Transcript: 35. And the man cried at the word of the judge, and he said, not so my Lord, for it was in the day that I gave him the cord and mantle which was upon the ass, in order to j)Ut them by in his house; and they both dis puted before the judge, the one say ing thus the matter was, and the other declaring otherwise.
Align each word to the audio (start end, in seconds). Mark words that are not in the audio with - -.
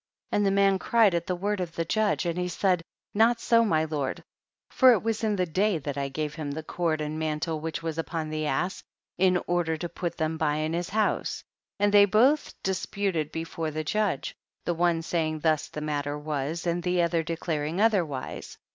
35. 0.31 0.35
And 0.39 0.45
the 0.47 0.55
man 0.59 0.79
cried 0.79 1.13
at 1.13 1.27
the 1.27 1.35
word 1.35 1.59
of 1.59 1.75
the 1.75 1.85
judge, 1.85 2.25
and 2.25 2.35
he 2.35 2.47
said, 2.47 2.81
not 3.13 3.39
so 3.39 3.63
my 3.63 3.83
Lord, 3.83 4.23
for 4.71 4.93
it 4.93 5.03
was 5.03 5.23
in 5.23 5.35
the 5.35 5.45
day 5.45 5.77
that 5.77 5.95
I 5.95 6.09
gave 6.09 6.33
him 6.33 6.49
the 6.49 6.63
cord 6.63 7.01
and 7.01 7.19
mantle 7.19 7.59
which 7.59 7.83
was 7.83 7.99
upon 7.99 8.31
the 8.31 8.47
ass, 8.47 8.81
in 9.19 9.37
order 9.45 9.77
to 9.77 9.87
j)Ut 9.87 10.15
them 10.15 10.37
by 10.37 10.55
in 10.55 10.73
his 10.73 10.89
house; 10.89 11.43
and 11.77 11.93
they 11.93 12.05
both 12.05 12.55
dis 12.63 12.87
puted 12.87 13.31
before 13.31 13.69
the 13.69 13.83
judge, 13.83 14.35
the 14.65 14.73
one 14.73 15.03
say 15.03 15.27
ing 15.27 15.39
thus 15.41 15.67
the 15.67 15.81
matter 15.81 16.17
was, 16.17 16.65
and 16.65 16.81
the 16.81 17.03
other 17.03 17.21
declaring 17.21 17.79
otherwise. 17.79 18.57